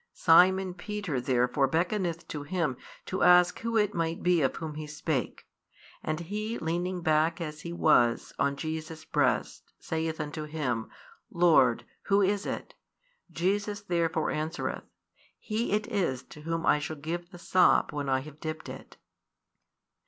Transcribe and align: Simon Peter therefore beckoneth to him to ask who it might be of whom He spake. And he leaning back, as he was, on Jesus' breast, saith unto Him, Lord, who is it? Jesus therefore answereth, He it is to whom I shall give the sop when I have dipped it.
Simon 0.15 0.73
Peter 0.73 1.21
therefore 1.21 1.67
beckoneth 1.67 2.27
to 2.27 2.41
him 2.41 2.75
to 3.05 3.21
ask 3.21 3.59
who 3.59 3.77
it 3.77 3.93
might 3.93 4.23
be 4.23 4.41
of 4.41 4.55
whom 4.55 4.73
He 4.73 4.87
spake. 4.87 5.45
And 6.01 6.21
he 6.21 6.57
leaning 6.57 7.01
back, 7.01 7.39
as 7.39 7.61
he 7.61 7.71
was, 7.71 8.33
on 8.39 8.55
Jesus' 8.55 9.05
breast, 9.05 9.71
saith 9.77 10.19
unto 10.19 10.45
Him, 10.45 10.89
Lord, 11.29 11.85
who 12.05 12.19
is 12.23 12.47
it? 12.47 12.73
Jesus 13.31 13.81
therefore 13.81 14.31
answereth, 14.31 14.85
He 15.37 15.71
it 15.71 15.85
is 15.85 16.23
to 16.29 16.41
whom 16.41 16.65
I 16.65 16.79
shall 16.79 16.95
give 16.95 17.29
the 17.29 17.37
sop 17.37 17.93
when 17.93 18.09
I 18.09 18.21
have 18.21 18.39
dipped 18.39 18.69
it. 18.69 18.97